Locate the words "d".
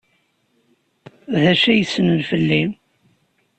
1.33-1.43